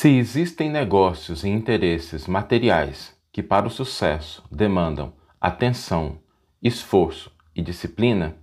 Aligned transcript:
Se 0.00 0.10
existem 0.10 0.70
negócios 0.70 1.42
e 1.42 1.48
interesses 1.48 2.28
materiais 2.28 3.12
que, 3.32 3.42
para 3.42 3.66
o 3.66 3.70
sucesso, 3.70 4.44
demandam 4.48 5.12
atenção, 5.40 6.20
esforço 6.62 7.32
e 7.52 7.60
disciplina, 7.60 8.36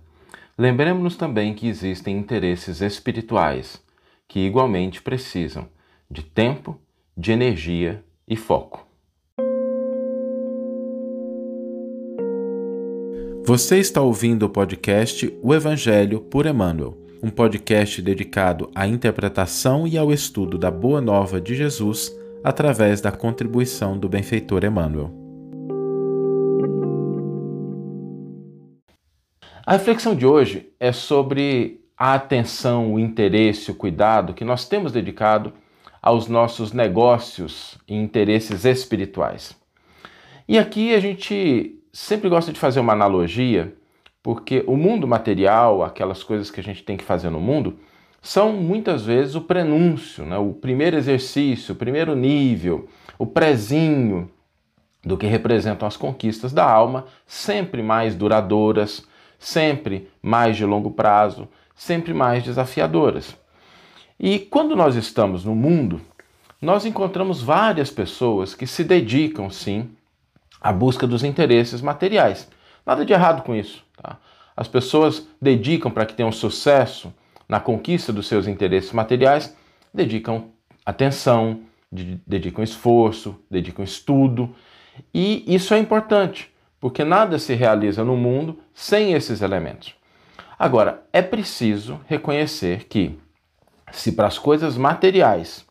lembremos-nos 0.58 1.16
também 1.16 1.54
que 1.54 1.66
existem 1.66 2.18
interesses 2.18 2.82
espirituais 2.82 3.82
que 4.28 4.40
igualmente 4.40 5.00
precisam 5.00 5.66
de 6.10 6.22
tempo, 6.22 6.78
de 7.16 7.32
energia 7.32 8.04
e 8.28 8.36
foco. 8.36 8.86
Você 13.46 13.78
está 13.78 14.02
ouvindo 14.02 14.42
o 14.42 14.50
podcast 14.50 15.34
O 15.42 15.54
Evangelho 15.54 16.20
por 16.20 16.44
Emmanuel 16.44 17.05
um 17.26 17.30
podcast 17.30 18.00
dedicado 18.00 18.70
à 18.72 18.86
interpretação 18.86 19.84
e 19.84 19.98
ao 19.98 20.12
estudo 20.12 20.56
da 20.56 20.70
Boa 20.70 21.00
Nova 21.00 21.40
de 21.40 21.56
Jesus 21.56 22.16
através 22.44 23.00
da 23.00 23.10
contribuição 23.10 23.98
do 23.98 24.08
benfeitor 24.08 24.64
Emmanuel. 24.64 25.12
A 29.66 29.72
reflexão 29.72 30.14
de 30.14 30.24
hoje 30.24 30.70
é 30.78 30.92
sobre 30.92 31.80
a 31.98 32.14
atenção, 32.14 32.94
o 32.94 33.00
interesse, 33.00 33.72
o 33.72 33.74
cuidado 33.74 34.32
que 34.32 34.44
nós 34.44 34.68
temos 34.68 34.92
dedicado 34.92 35.52
aos 36.00 36.28
nossos 36.28 36.72
negócios 36.72 37.76
e 37.88 37.96
interesses 37.96 38.64
espirituais. 38.64 39.56
E 40.46 40.56
aqui 40.56 40.94
a 40.94 41.00
gente 41.00 41.76
sempre 41.92 42.28
gosta 42.28 42.52
de 42.52 42.60
fazer 42.60 42.78
uma 42.78 42.92
analogia 42.92 43.74
porque 44.26 44.64
o 44.66 44.76
mundo 44.76 45.06
material, 45.06 45.84
aquelas 45.84 46.24
coisas 46.24 46.50
que 46.50 46.58
a 46.58 46.62
gente 46.62 46.82
tem 46.82 46.96
que 46.96 47.04
fazer 47.04 47.30
no 47.30 47.38
mundo, 47.38 47.78
são 48.20 48.52
muitas 48.52 49.06
vezes 49.06 49.36
o 49.36 49.40
prenúncio, 49.40 50.26
né? 50.26 50.36
o 50.36 50.52
primeiro 50.52 50.96
exercício, 50.96 51.74
o 51.74 51.78
primeiro 51.78 52.16
nível, 52.16 52.88
o 53.20 53.24
prezinho 53.24 54.28
do 55.04 55.16
que 55.16 55.28
representam 55.28 55.86
as 55.86 55.96
conquistas 55.96 56.52
da 56.52 56.68
alma, 56.68 57.06
sempre 57.24 57.84
mais 57.84 58.16
duradouras, 58.16 59.06
sempre 59.38 60.10
mais 60.20 60.56
de 60.56 60.64
longo 60.64 60.90
prazo, 60.90 61.46
sempre 61.76 62.12
mais 62.12 62.42
desafiadoras. 62.42 63.36
E 64.18 64.40
quando 64.40 64.74
nós 64.74 64.96
estamos 64.96 65.44
no 65.44 65.54
mundo, 65.54 66.00
nós 66.60 66.84
encontramos 66.84 67.40
várias 67.40 67.92
pessoas 67.92 68.56
que 68.56 68.66
se 68.66 68.82
dedicam, 68.82 69.48
sim, 69.50 69.88
à 70.60 70.72
busca 70.72 71.06
dos 71.06 71.22
interesses 71.22 71.80
materiais. 71.80 72.50
Nada 72.84 73.04
de 73.04 73.12
errado 73.12 73.42
com 73.42 73.54
isso. 73.54 73.85
Tá? 73.96 74.18
As 74.56 74.68
pessoas 74.68 75.26
dedicam 75.40 75.90
para 75.90 76.06
que 76.06 76.14
tenham 76.14 76.32
sucesso 76.32 77.12
na 77.48 77.60
conquista 77.60 78.12
dos 78.12 78.26
seus 78.26 78.46
interesses 78.46 78.92
materiais, 78.92 79.54
dedicam 79.92 80.50
atenção, 80.84 81.60
dedicam 82.26 82.62
esforço, 82.62 83.40
dedicam 83.50 83.84
estudo. 83.84 84.54
E 85.12 85.44
isso 85.46 85.74
é 85.74 85.78
importante, 85.78 86.52
porque 86.80 87.04
nada 87.04 87.38
se 87.38 87.54
realiza 87.54 88.04
no 88.04 88.16
mundo 88.16 88.58
sem 88.74 89.12
esses 89.12 89.42
elementos. 89.42 89.94
Agora, 90.58 91.02
é 91.12 91.20
preciso 91.20 92.00
reconhecer 92.06 92.84
que, 92.84 93.18
se 93.92 94.12
para 94.12 94.26
as 94.26 94.38
coisas 94.38 94.76
materiais 94.76 95.66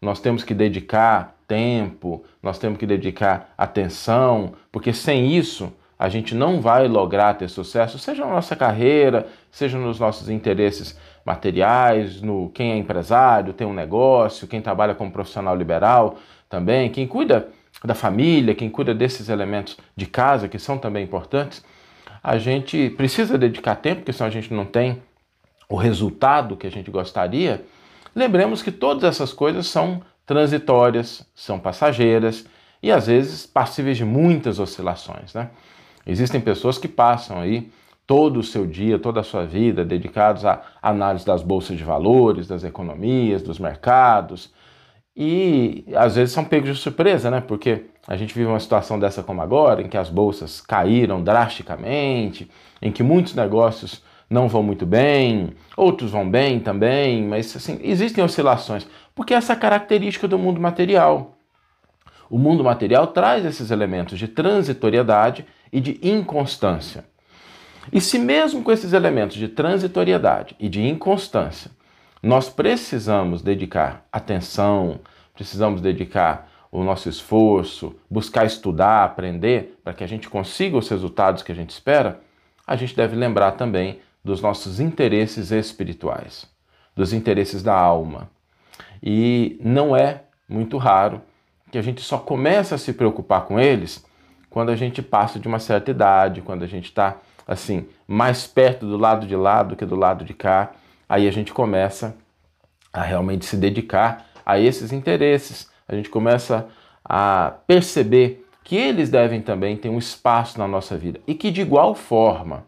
nós 0.00 0.20
temos 0.20 0.42
que 0.42 0.52
dedicar 0.52 1.36
tempo, 1.46 2.24
nós 2.42 2.58
temos 2.58 2.78
que 2.78 2.86
dedicar 2.86 3.54
atenção, 3.56 4.54
porque 4.72 4.92
sem 4.92 5.36
isso 5.36 5.72
a 6.02 6.08
gente 6.08 6.34
não 6.34 6.60
vai 6.60 6.88
lograr 6.88 7.34
ter 7.34 7.48
sucesso, 7.48 7.96
seja 7.96 8.24
na 8.26 8.32
nossa 8.32 8.56
carreira, 8.56 9.28
seja 9.52 9.78
nos 9.78 10.00
nossos 10.00 10.28
interesses 10.28 10.98
materiais, 11.24 12.20
no 12.20 12.48
quem 12.48 12.72
é 12.72 12.76
empresário, 12.76 13.52
tem 13.52 13.64
um 13.64 13.72
negócio, 13.72 14.48
quem 14.48 14.60
trabalha 14.60 14.96
como 14.96 15.12
profissional 15.12 15.54
liberal 15.54 16.16
também, 16.48 16.90
quem 16.90 17.06
cuida 17.06 17.46
da 17.84 17.94
família, 17.94 18.52
quem 18.52 18.68
cuida 18.68 18.92
desses 18.92 19.28
elementos 19.28 19.78
de 19.96 20.06
casa 20.06 20.48
que 20.48 20.58
são 20.58 20.76
também 20.76 21.04
importantes, 21.04 21.64
a 22.20 22.36
gente 22.36 22.90
precisa 22.96 23.38
dedicar 23.38 23.76
tempo, 23.76 24.00
porque 24.00 24.12
senão 24.12 24.26
a 24.26 24.32
gente 24.32 24.52
não 24.52 24.64
tem 24.64 25.00
o 25.68 25.76
resultado 25.76 26.56
que 26.56 26.66
a 26.66 26.70
gente 26.70 26.90
gostaria. 26.90 27.64
Lembremos 28.12 28.60
que 28.60 28.72
todas 28.72 29.04
essas 29.04 29.32
coisas 29.32 29.68
são 29.68 30.02
transitórias, 30.26 31.24
são 31.32 31.60
passageiras 31.60 32.44
e 32.82 32.90
às 32.90 33.06
vezes 33.06 33.46
passíveis 33.46 33.96
de 33.96 34.04
muitas 34.04 34.58
oscilações, 34.58 35.32
né? 35.32 35.48
Existem 36.06 36.40
pessoas 36.40 36.78
que 36.78 36.88
passam 36.88 37.40
aí 37.40 37.70
todo 38.06 38.40
o 38.40 38.42
seu 38.42 38.66
dia, 38.66 38.98
toda 38.98 39.20
a 39.20 39.24
sua 39.24 39.46
vida 39.46 39.84
dedicados 39.84 40.44
à 40.44 40.62
análise 40.82 41.24
das 41.24 41.42
bolsas 41.42 41.76
de 41.76 41.84
valores, 41.84 42.48
das 42.48 42.64
economias, 42.64 43.42
dos 43.42 43.58
mercados. 43.58 44.52
E 45.16 45.84
às 45.94 46.16
vezes 46.16 46.34
são 46.34 46.44
pegos 46.44 46.70
de 46.70 46.76
surpresa, 46.76 47.30
né? 47.30 47.40
Porque 47.40 47.86
a 48.06 48.16
gente 48.16 48.34
vive 48.34 48.48
uma 48.48 48.60
situação 48.60 48.98
dessa 48.98 49.22
como 49.22 49.40
agora, 49.42 49.82
em 49.82 49.88
que 49.88 49.96
as 49.96 50.10
bolsas 50.10 50.60
caíram 50.60 51.22
drasticamente, 51.22 52.50
em 52.80 52.90
que 52.90 53.02
muitos 53.02 53.34
negócios 53.34 54.02
não 54.28 54.48
vão 54.48 54.62
muito 54.62 54.86
bem, 54.86 55.50
outros 55.76 56.10
vão 56.10 56.28
bem 56.28 56.58
também, 56.58 57.22
mas 57.22 57.54
assim, 57.54 57.78
existem 57.82 58.24
oscilações, 58.24 58.86
porque 59.14 59.34
essa 59.34 59.52
é 59.52 59.56
a 59.56 59.58
característica 59.58 60.26
do 60.26 60.38
mundo 60.38 60.60
material. 60.60 61.36
O 62.32 62.38
mundo 62.38 62.64
material 62.64 63.08
traz 63.08 63.44
esses 63.44 63.70
elementos 63.70 64.18
de 64.18 64.26
transitoriedade 64.26 65.44
e 65.70 65.78
de 65.82 65.98
inconstância. 66.02 67.04
E 67.92 68.00
se 68.00 68.18
mesmo 68.18 68.62
com 68.62 68.72
esses 68.72 68.94
elementos 68.94 69.36
de 69.36 69.48
transitoriedade 69.48 70.56
e 70.58 70.66
de 70.66 70.80
inconstância, 70.80 71.70
nós 72.22 72.48
precisamos 72.48 73.42
dedicar 73.42 74.06
atenção, 74.10 74.98
precisamos 75.34 75.82
dedicar 75.82 76.50
o 76.70 76.82
nosso 76.82 77.06
esforço, 77.06 77.94
buscar 78.10 78.46
estudar, 78.46 79.04
aprender, 79.04 79.78
para 79.84 79.92
que 79.92 80.02
a 80.02 80.08
gente 80.08 80.30
consiga 80.30 80.78
os 80.78 80.88
resultados 80.88 81.42
que 81.42 81.52
a 81.52 81.54
gente 81.54 81.68
espera, 81.68 82.18
a 82.66 82.76
gente 82.76 82.96
deve 82.96 83.14
lembrar 83.14 83.52
também 83.52 83.98
dos 84.24 84.40
nossos 84.40 84.80
interesses 84.80 85.50
espirituais, 85.50 86.46
dos 86.96 87.12
interesses 87.12 87.62
da 87.62 87.74
alma. 87.74 88.30
E 89.02 89.60
não 89.62 89.94
é 89.94 90.22
muito 90.48 90.78
raro 90.78 91.20
que 91.72 91.78
a 91.78 91.82
gente 91.82 92.02
só 92.02 92.18
comece 92.18 92.74
a 92.74 92.78
se 92.78 92.92
preocupar 92.92 93.46
com 93.46 93.58
eles 93.58 94.04
quando 94.50 94.68
a 94.68 94.76
gente 94.76 95.00
passa 95.00 95.40
de 95.40 95.48
uma 95.48 95.58
certa 95.58 95.90
idade, 95.90 96.42
quando 96.42 96.62
a 96.62 96.66
gente 96.66 96.84
está 96.84 97.16
assim 97.48 97.88
mais 98.06 98.46
perto 98.46 98.86
do 98.86 98.98
lado 98.98 99.26
de 99.26 99.34
lá 99.34 99.62
do 99.62 99.74
que 99.74 99.86
do 99.86 99.96
lado 99.96 100.22
de 100.22 100.34
cá, 100.34 100.72
aí 101.08 101.26
a 101.26 101.32
gente 101.32 101.50
começa 101.50 102.14
a 102.92 103.00
realmente 103.00 103.46
se 103.46 103.56
dedicar 103.56 104.26
a 104.44 104.58
esses 104.60 104.92
interesses. 104.92 105.70
A 105.88 105.94
gente 105.94 106.10
começa 106.10 106.68
a 107.02 107.54
perceber 107.66 108.46
que 108.62 108.76
eles 108.76 109.08
devem 109.08 109.40
também 109.40 109.74
ter 109.74 109.88
um 109.88 109.98
espaço 109.98 110.58
na 110.58 110.68
nossa 110.68 110.96
vida 110.98 111.20
e 111.26 111.34
que 111.34 111.50
de 111.50 111.62
igual 111.62 111.94
forma 111.94 112.66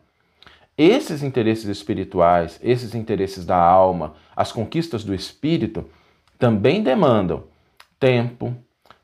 esses 0.78 1.22
interesses 1.22 1.66
espirituais, 1.66 2.58
esses 2.62 2.94
interesses 2.94 3.44
da 3.44 3.58
alma, 3.58 4.14
as 4.34 4.50
conquistas 4.50 5.04
do 5.04 5.14
espírito 5.14 5.84
também 6.38 6.82
demandam 6.82 7.44
tempo, 8.00 8.56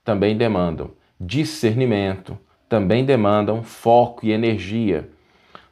também 0.05 0.37
demandam 0.37 0.91
discernimento, 1.21 2.39
também 2.69 3.05
demandam 3.05 3.63
foco 3.63 4.25
e 4.25 4.33
energia. 4.33 5.11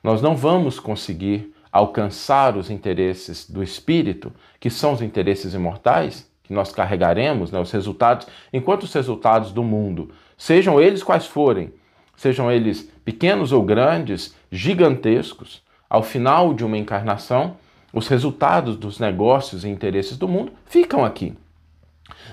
Nós 0.02 0.20
não 0.20 0.36
vamos 0.36 0.78
conseguir 0.78 1.54
alcançar 1.72 2.56
os 2.56 2.70
interesses 2.70 3.48
do 3.48 3.62
espírito, 3.62 4.32
que 4.60 4.68
são 4.68 4.92
os 4.92 5.02
interesses 5.02 5.54
imortais, 5.54 6.30
que 6.42 6.52
nós 6.52 6.72
carregaremos, 6.72 7.50
né, 7.50 7.60
os 7.60 7.70
resultados, 7.70 8.26
enquanto 8.52 8.82
os 8.84 8.92
resultados 8.92 9.52
do 9.52 9.62
mundo, 9.62 10.10
sejam 10.36 10.80
eles 10.80 11.02
quais 11.02 11.26
forem, 11.26 11.72
sejam 12.16 12.50
eles 12.50 12.90
pequenos 13.04 13.52
ou 13.52 13.62
grandes, 13.62 14.34
gigantescos, 14.50 15.62
ao 15.88 16.02
final 16.02 16.52
de 16.52 16.64
uma 16.64 16.76
encarnação, 16.76 17.56
os 17.92 18.08
resultados 18.08 18.76
dos 18.76 18.98
negócios 18.98 19.64
e 19.64 19.68
interesses 19.68 20.16
do 20.16 20.28
mundo 20.28 20.52
ficam 20.66 21.04
aqui. 21.04 21.34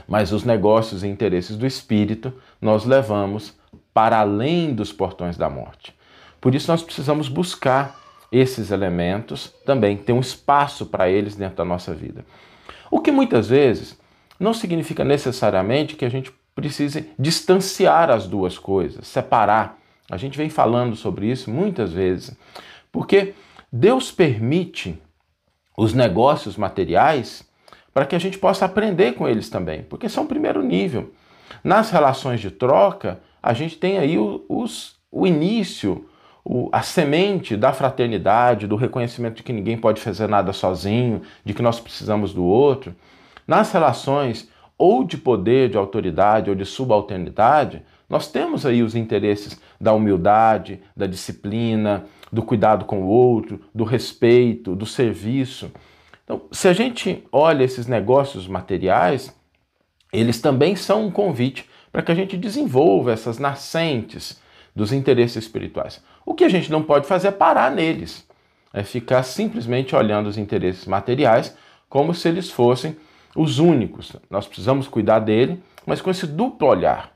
Mas 0.08 0.32
os 0.32 0.44
negócios 0.44 1.04
e 1.04 1.08
interesses 1.08 1.58
do 1.58 1.66
espírito 1.66 2.34
nós 2.62 2.86
levamos 2.86 3.54
para 3.94 4.20
além 4.20 4.74
dos 4.74 4.92
portões 4.92 5.38
da 5.38 5.50
morte. 5.50 5.96
Por 6.42 6.54
isso, 6.54 6.70
nós 6.70 6.84
precisamos 6.84 7.28
buscar 7.28 8.00
esses 8.32 8.72
elementos 8.72 9.54
também, 9.66 9.98
ter 9.98 10.14
um 10.14 10.20
espaço 10.20 10.86
para 10.86 11.10
eles 11.10 11.36
dentro 11.36 11.58
da 11.58 11.66
nossa 11.66 11.94
vida. 11.94 12.26
O 12.92 13.00
que 13.00 13.12
muitas 13.12 13.48
vezes 13.48 13.98
não 14.40 14.54
significa 14.54 15.04
necessariamente 15.04 15.96
que 15.96 16.06
a 16.06 16.10
gente 16.10 16.32
precise 16.54 17.10
distanciar 17.18 18.10
as 18.10 18.28
duas 18.28 18.58
coisas, 18.58 19.08
separar. 19.08 19.78
A 20.10 20.18
gente 20.18 20.38
vem 20.38 20.50
falando 20.50 20.96
sobre 20.96 21.30
isso 21.30 21.50
muitas 21.50 21.92
vezes, 21.92 22.36
porque 22.92 23.34
Deus 23.72 24.12
permite 24.12 24.98
os 25.78 25.94
negócios 25.94 26.56
materiais 26.56 27.48
para 27.96 28.06
que 28.06 28.14
a 28.14 28.20
gente 28.20 28.38
possa 28.38 28.66
aprender 28.66 29.14
com 29.14 29.26
eles 29.26 29.50
também, 29.50 29.84
porque 29.84 30.10
são 30.10 30.26
o 30.26 30.28
primeiro 30.28 30.62
nível. 30.62 31.14
Nas 31.64 31.92
relações 31.92 32.42
de 32.42 32.52
troca, 32.52 33.22
a 33.42 33.54
gente 33.54 33.78
tem 33.78 33.98
aí 33.98 34.18
os, 34.20 34.98
o 35.10 35.26
início, 35.26 36.06
o, 36.44 36.68
a 36.74 36.82
semente 36.82 37.56
da 37.56 37.72
fraternidade, 37.72 38.68
do 38.68 38.76
reconhecimento 38.76 39.38
de 39.38 39.44
que 39.44 39.54
ninguém 39.54 39.78
pode 39.78 40.02
fazer 40.02 40.28
nada 40.28 40.52
sozinho, 40.52 41.22
de 41.46 41.54
que 41.54 41.62
nós 41.62 41.80
precisamos 41.80 42.34
do 42.34 42.44
outro. 42.44 42.94
Nas 43.48 43.72
relações 43.72 44.50
ou 44.78 45.06
de 45.06 45.18
poder, 45.18 45.70
de 45.70 45.78
autoridade 45.78 46.50
ou 46.50 46.56
de 46.56 46.66
subalternidade, 46.66 47.82
nós 48.10 48.28
temos 48.30 48.66
aí 48.66 48.84
os 48.84 48.94
interesses 48.94 49.58
da 49.80 49.94
humildade, 49.94 50.82
da 50.98 51.08
disciplina, 51.08 52.04
do 52.30 52.44
cuidado 52.44 52.84
com 52.84 53.04
o 53.04 53.08
outro, 53.08 53.62
do 53.74 53.86
respeito, 53.86 54.76
do 54.76 54.86
serviço. 54.86 55.72
Então, 56.26 56.42
se 56.52 56.68
a 56.68 56.74
gente 56.74 57.24
olha 57.32 57.64
esses 57.64 57.88
negócios 57.88 58.48
materiais, 58.48 59.34
eles 60.12 60.42
também 60.42 60.76
são 60.76 61.06
um 61.06 61.12
convite 61.12 61.70
para 61.92 62.02
que 62.02 62.12
a 62.12 62.16
gente 62.16 62.36
desenvolva 62.36 63.14
essas 63.14 63.40
nascentes 63.40 64.42
dos 64.76 64.92
interesses 64.92 65.46
espirituais. 65.46 66.04
O 66.26 66.34
que 66.34 66.44
a 66.44 66.50
gente 66.50 66.72
não 66.72 66.84
pode 66.84 67.08
fazer 67.08 67.30
é 67.30 67.32
parar 67.32 67.72
neles, 67.72 68.28
é 68.74 68.84
ficar 68.84 69.24
simplesmente 69.24 69.96
olhando 69.96 70.28
os 70.28 70.38
interesses 70.38 70.86
materiais 70.86 71.56
como 71.88 72.14
se 72.14 72.28
eles 72.28 72.50
fossem 72.50 72.98
os 73.36 73.60
únicos. 73.60 74.16
Nós 74.30 74.48
precisamos 74.48 74.88
cuidar 74.88 75.20
dele, 75.20 75.62
mas 75.86 76.02
com 76.02 76.10
esse 76.10 76.26
duplo 76.26 76.68
olhar 76.68 77.12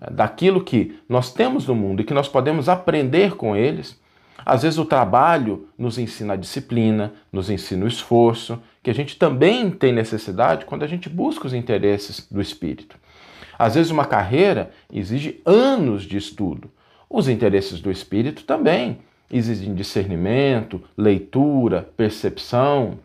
é, 0.00 0.10
daquilo 0.10 0.64
que 0.64 0.98
nós 1.08 1.32
temos 1.32 1.66
no 1.66 1.74
mundo 1.74 2.02
e 2.02 2.04
que 2.04 2.14
nós 2.14 2.28
podemos 2.28 2.68
aprender 2.68 3.36
com 3.36 3.54
eles. 3.54 3.99
Às 4.44 4.62
vezes 4.62 4.78
o 4.78 4.84
trabalho 4.84 5.68
nos 5.78 5.98
ensina 5.98 6.34
a 6.34 6.36
disciplina, 6.36 7.12
nos 7.32 7.50
ensina 7.50 7.84
o 7.84 7.88
esforço, 7.88 8.60
que 8.82 8.90
a 8.90 8.94
gente 8.94 9.16
também 9.16 9.70
tem 9.70 9.92
necessidade 9.92 10.64
quando 10.64 10.82
a 10.82 10.86
gente 10.86 11.08
busca 11.08 11.46
os 11.46 11.54
interesses 11.54 12.26
do 12.30 12.40
espírito. 12.40 12.96
Às 13.58 13.74
vezes 13.74 13.90
uma 13.90 14.06
carreira 14.06 14.70
exige 14.90 15.40
anos 15.44 16.04
de 16.04 16.16
estudo. 16.16 16.70
Os 17.08 17.28
interesses 17.28 17.80
do 17.80 17.90
espírito 17.90 18.44
também 18.44 18.98
exigem 19.30 19.74
discernimento, 19.74 20.82
leitura, 20.96 21.88
percepção, 21.96 22.98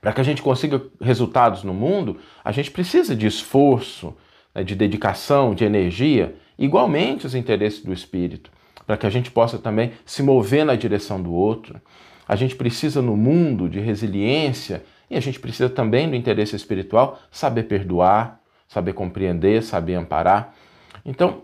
para 0.00 0.12
que 0.12 0.20
a 0.20 0.24
gente 0.24 0.42
consiga 0.42 0.80
resultados 1.00 1.64
no 1.64 1.74
mundo, 1.74 2.18
a 2.44 2.52
gente 2.52 2.70
precisa 2.70 3.16
de 3.16 3.26
esforço, 3.26 4.14
né, 4.54 4.62
de 4.62 4.74
dedicação, 4.74 5.54
de 5.54 5.64
energia, 5.64 6.36
igualmente 6.58 7.26
os 7.26 7.34
interesses 7.34 7.82
do 7.82 7.92
espírito, 7.92 8.50
para 8.88 8.96
que 8.96 9.06
a 9.06 9.10
gente 9.10 9.30
possa 9.30 9.58
também 9.58 9.92
se 10.06 10.22
mover 10.22 10.64
na 10.64 10.74
direção 10.74 11.22
do 11.22 11.30
outro. 11.30 11.78
A 12.26 12.34
gente 12.34 12.56
precisa 12.56 13.02
no 13.02 13.18
mundo 13.18 13.68
de 13.68 13.78
resiliência 13.78 14.82
e 15.10 15.16
a 15.16 15.20
gente 15.20 15.38
precisa 15.38 15.68
também 15.68 16.08
do 16.08 16.16
interesse 16.16 16.56
espiritual 16.56 17.20
saber 17.30 17.64
perdoar, 17.64 18.40
saber 18.66 18.94
compreender, 18.94 19.62
saber 19.62 19.94
amparar. 19.94 20.54
Então, 21.04 21.42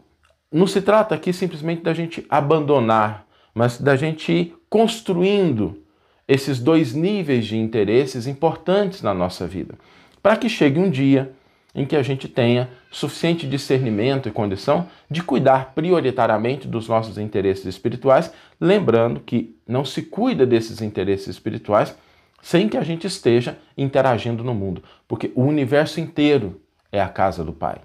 não 0.50 0.66
se 0.66 0.80
trata 0.80 1.14
aqui 1.14 1.34
simplesmente 1.34 1.82
da 1.82 1.92
gente 1.92 2.24
abandonar, 2.30 3.26
mas 3.54 3.78
da 3.78 3.94
gente 3.94 4.32
ir 4.32 4.56
construindo 4.70 5.82
esses 6.26 6.58
dois 6.58 6.94
níveis 6.94 7.44
de 7.44 7.58
interesses 7.58 8.26
importantes 8.26 9.02
na 9.02 9.12
nossa 9.12 9.46
vida, 9.46 9.74
para 10.22 10.38
que 10.38 10.48
chegue 10.48 10.80
um 10.80 10.88
dia 10.88 11.34
em 11.74 11.84
que 11.84 11.96
a 11.96 12.02
gente 12.02 12.28
tenha 12.28 12.68
suficiente 12.90 13.46
discernimento 13.46 14.28
e 14.28 14.32
condição 14.32 14.88
de 15.10 15.22
cuidar 15.22 15.72
prioritariamente 15.74 16.68
dos 16.68 16.88
nossos 16.88 17.18
interesses 17.18 17.66
espirituais, 17.66 18.32
lembrando 18.60 19.20
que 19.20 19.56
não 19.66 19.84
se 19.84 20.02
cuida 20.02 20.46
desses 20.46 20.80
interesses 20.80 21.28
espirituais 21.28 21.96
sem 22.40 22.68
que 22.68 22.76
a 22.76 22.82
gente 22.82 23.06
esteja 23.06 23.58
interagindo 23.76 24.44
no 24.44 24.54
mundo, 24.54 24.82
porque 25.08 25.32
o 25.34 25.42
universo 25.42 25.98
inteiro 25.98 26.60
é 26.92 27.00
a 27.00 27.08
casa 27.08 27.42
do 27.42 27.54
Pai. 27.54 27.78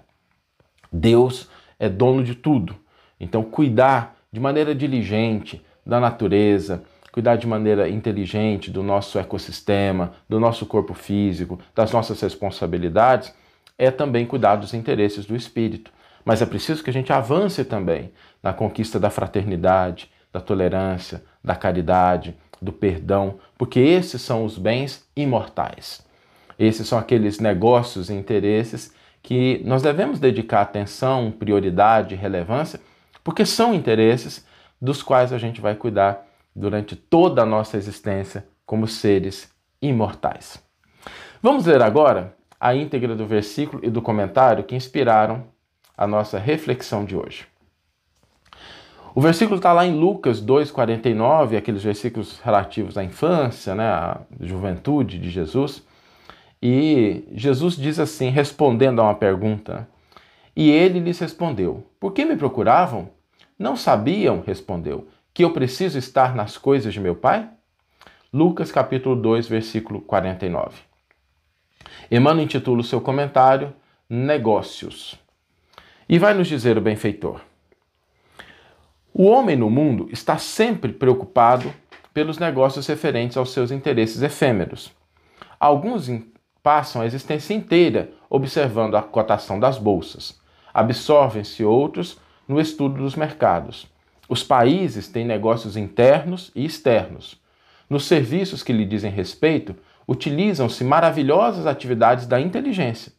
Deus 0.92 1.48
é 1.78 1.88
dono 1.88 2.22
de 2.22 2.34
tudo. 2.34 2.76
Então, 3.18 3.42
cuidar 3.42 4.16
de 4.30 4.38
maneira 4.38 4.74
diligente 4.74 5.64
da 5.84 5.98
natureza, 5.98 6.84
cuidar 7.10 7.36
de 7.36 7.46
maneira 7.46 7.88
inteligente 7.88 8.70
do 8.70 8.82
nosso 8.82 9.18
ecossistema, 9.18 10.12
do 10.28 10.38
nosso 10.38 10.66
corpo 10.66 10.94
físico, 10.94 11.58
das 11.74 11.90
nossas 11.90 12.20
responsabilidades, 12.20 13.34
é 13.80 13.90
também 13.90 14.26
cuidar 14.26 14.56
dos 14.56 14.74
interesses 14.74 15.24
do 15.24 15.34
espírito. 15.34 15.90
Mas 16.22 16.42
é 16.42 16.46
preciso 16.46 16.84
que 16.84 16.90
a 16.90 16.92
gente 16.92 17.10
avance 17.10 17.64
também 17.64 18.12
na 18.42 18.52
conquista 18.52 19.00
da 19.00 19.08
fraternidade, 19.08 20.10
da 20.30 20.38
tolerância, 20.38 21.24
da 21.42 21.56
caridade, 21.56 22.36
do 22.60 22.72
perdão, 22.74 23.38
porque 23.56 23.80
esses 23.80 24.20
são 24.20 24.44
os 24.44 24.58
bens 24.58 25.08
imortais. 25.16 26.06
Esses 26.58 26.86
são 26.86 26.98
aqueles 26.98 27.40
negócios 27.40 28.10
e 28.10 28.12
interesses 28.12 28.92
que 29.22 29.62
nós 29.64 29.80
devemos 29.80 30.20
dedicar 30.20 30.60
atenção, 30.60 31.30
prioridade, 31.30 32.14
relevância, 32.14 32.78
porque 33.24 33.46
são 33.46 33.74
interesses 33.74 34.46
dos 34.78 35.02
quais 35.02 35.32
a 35.32 35.38
gente 35.38 35.58
vai 35.58 35.74
cuidar 35.74 36.26
durante 36.54 36.94
toda 36.94 37.42
a 37.42 37.46
nossa 37.46 37.78
existência 37.78 38.46
como 38.66 38.86
seres 38.86 39.50
imortais. 39.80 40.62
Vamos 41.42 41.64
ler 41.64 41.80
agora 41.80 42.38
a 42.60 42.74
íntegra 42.74 43.16
do 43.16 43.26
versículo 43.26 43.82
e 43.82 43.88
do 43.88 44.02
comentário 44.02 44.64
que 44.64 44.76
inspiraram 44.76 45.44
a 45.96 46.06
nossa 46.06 46.38
reflexão 46.38 47.04
de 47.04 47.16
hoje. 47.16 47.46
O 49.14 49.20
versículo 49.20 49.56
está 49.56 49.72
lá 49.72 49.84
em 49.84 49.98
Lucas 49.98 50.40
2,49, 50.44 51.56
aqueles 51.56 51.82
versículos 51.82 52.38
relativos 52.40 52.96
à 52.96 53.02
infância, 53.02 53.74
né, 53.74 53.88
à 53.88 54.20
juventude 54.40 55.18
de 55.18 55.30
Jesus. 55.30 55.82
E 56.62 57.24
Jesus 57.32 57.76
diz 57.76 57.98
assim, 57.98 58.28
respondendo 58.28 59.00
a 59.00 59.04
uma 59.04 59.14
pergunta: 59.14 59.88
E 60.54 60.70
ele 60.70 61.00
lhes 61.00 61.18
respondeu: 61.18 61.84
Por 61.98 62.12
que 62.12 62.24
me 62.24 62.36
procuravam? 62.36 63.10
Não 63.58 63.76
sabiam, 63.76 64.42
respondeu, 64.46 65.08
que 65.34 65.44
eu 65.44 65.52
preciso 65.52 65.98
estar 65.98 66.34
nas 66.34 66.56
coisas 66.56 66.94
de 66.94 67.00
meu 67.00 67.14
Pai? 67.14 67.48
Lucas 68.32 68.70
capítulo 68.70 69.16
2, 69.16 69.48
versículo 69.48 70.00
49. 70.02 70.89
Emmanuel 72.10 72.44
intitula 72.44 72.80
o 72.80 72.84
seu 72.84 73.00
comentário 73.00 73.72
Negócios. 74.08 75.18
E 76.08 76.18
vai 76.18 76.34
nos 76.34 76.48
dizer 76.48 76.76
o 76.76 76.80
benfeitor. 76.80 77.40
O 79.14 79.26
homem 79.26 79.56
no 79.56 79.70
mundo 79.70 80.08
está 80.10 80.38
sempre 80.38 80.92
preocupado 80.92 81.72
pelos 82.12 82.38
negócios 82.38 82.86
referentes 82.86 83.36
aos 83.36 83.52
seus 83.52 83.70
interesses 83.70 84.22
efêmeros. 84.22 84.92
Alguns 85.58 86.10
passam 86.62 87.02
a 87.02 87.06
existência 87.06 87.54
inteira 87.54 88.10
observando 88.28 88.96
a 88.96 89.02
cotação 89.02 89.58
das 89.58 89.78
bolsas. 89.78 90.40
Absorvem-se 90.72 91.64
outros 91.64 92.18
no 92.46 92.60
estudo 92.60 93.02
dos 93.02 93.14
mercados. 93.14 93.86
Os 94.28 94.42
países 94.42 95.08
têm 95.08 95.24
negócios 95.24 95.76
internos 95.76 96.50
e 96.54 96.64
externos. 96.64 97.40
Nos 97.88 98.06
serviços 98.06 98.62
que 98.62 98.72
lhe 98.72 98.84
dizem 98.84 99.10
respeito, 99.10 99.74
utilizam-se 100.10 100.82
maravilhosas 100.82 101.68
atividades 101.68 102.26
da 102.26 102.40
inteligência. 102.40 103.12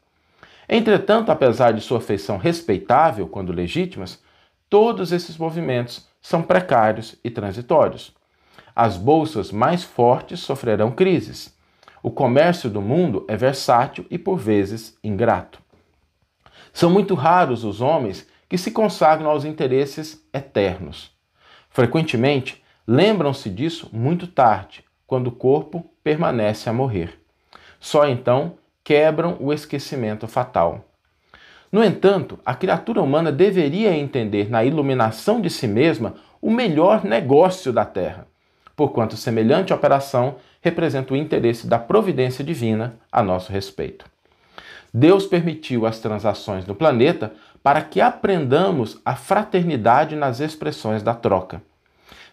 Entretanto, 0.67 1.31
apesar 1.31 1.71
de 1.71 1.79
sua 1.79 2.01
feição 2.01 2.35
respeitável 2.35 3.29
quando 3.29 3.53
legítimas, 3.53 4.21
todos 4.69 5.13
esses 5.13 5.37
movimentos 5.37 6.05
são 6.21 6.41
precários 6.43 7.15
e 7.23 7.29
transitórios. 7.29 8.13
As 8.75 8.97
bolsas 8.97 9.53
mais 9.53 9.85
fortes 9.85 10.41
sofrerão 10.41 10.91
crises. 10.91 11.57
O 12.03 12.11
comércio 12.11 12.69
do 12.69 12.81
mundo 12.81 13.25
é 13.29 13.37
versátil 13.37 14.05
e, 14.09 14.17
por 14.17 14.37
vezes, 14.37 14.97
ingrato. 15.01 15.61
São 16.73 16.89
muito 16.89 17.15
raros 17.15 17.63
os 17.63 17.79
homens 17.79 18.27
que 18.49 18.57
se 18.57 18.69
consagram 18.69 19.29
aos 19.29 19.45
interesses 19.45 20.21
eternos. 20.33 21.09
Frequentemente, 21.69 22.61
lembram-se 22.85 23.49
disso 23.49 23.89
muito 23.93 24.27
tarde, 24.27 24.83
quando 25.11 25.27
o 25.27 25.31
corpo 25.33 25.85
permanece 26.01 26.69
a 26.69 26.73
morrer. 26.73 27.19
Só 27.81 28.07
então 28.07 28.53
quebram 28.81 29.35
o 29.41 29.51
esquecimento 29.51 30.25
fatal. 30.25 30.85
No 31.69 31.83
entanto, 31.83 32.39
a 32.45 32.55
criatura 32.55 33.01
humana 33.01 33.29
deveria 33.29 33.93
entender 33.93 34.49
na 34.49 34.63
iluminação 34.63 35.41
de 35.41 35.49
si 35.49 35.67
mesma 35.67 36.15
o 36.41 36.49
melhor 36.49 37.03
negócio 37.03 37.73
da 37.73 37.83
Terra, 37.83 38.25
porquanto 38.73 39.17
semelhante 39.17 39.73
operação 39.73 40.35
representa 40.61 41.13
o 41.13 41.17
interesse 41.17 41.67
da 41.67 41.77
providência 41.77 42.41
divina 42.41 42.95
a 43.11 43.21
nosso 43.21 43.51
respeito. 43.51 44.05
Deus 44.93 45.25
permitiu 45.25 45.85
as 45.85 45.99
transações 45.99 46.65
no 46.65 46.73
planeta 46.73 47.33
para 47.61 47.81
que 47.81 47.99
aprendamos 47.99 49.01
a 49.03 49.13
fraternidade 49.13 50.15
nas 50.15 50.39
expressões 50.39 51.03
da 51.03 51.13
troca. 51.13 51.61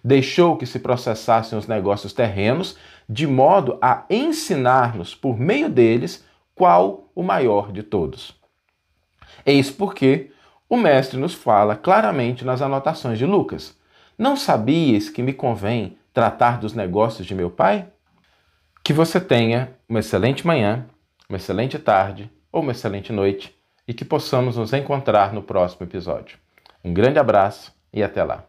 Deixou 0.08 0.56
que 0.56 0.64
se 0.64 0.78
processassem 0.78 1.58
os 1.58 1.66
negócios 1.66 2.14
terrenos, 2.14 2.78
de 3.06 3.26
modo 3.26 3.76
a 3.82 4.06
ensinar-nos, 4.08 5.14
por 5.14 5.38
meio 5.38 5.68
deles, 5.68 6.24
qual 6.54 7.10
o 7.14 7.22
maior 7.22 7.70
de 7.70 7.82
todos. 7.82 8.34
Eis 9.44 9.70
porque 9.70 10.30
o 10.66 10.78
Mestre 10.78 11.20
nos 11.20 11.34
fala 11.34 11.76
claramente 11.76 12.42
nas 12.42 12.62
anotações 12.62 13.18
de 13.18 13.26
Lucas: 13.26 13.78
Não 14.16 14.34
sabias 14.34 15.10
que 15.10 15.22
me 15.22 15.34
convém 15.34 15.98
tratar 16.14 16.58
dos 16.58 16.72
negócios 16.72 17.26
de 17.26 17.34
meu 17.34 17.50
Pai? 17.50 17.86
Que 18.82 18.94
você 18.94 19.20
tenha 19.20 19.74
uma 19.86 19.98
excelente 19.98 20.46
manhã, 20.46 20.86
uma 21.28 21.36
excelente 21.36 21.78
tarde 21.78 22.30
ou 22.50 22.62
uma 22.62 22.72
excelente 22.72 23.12
noite 23.12 23.54
e 23.86 23.92
que 23.92 24.06
possamos 24.06 24.56
nos 24.56 24.72
encontrar 24.72 25.34
no 25.34 25.42
próximo 25.42 25.84
episódio. 25.84 26.38
Um 26.82 26.94
grande 26.94 27.18
abraço 27.18 27.74
e 27.92 28.02
até 28.02 28.24
lá. 28.24 28.46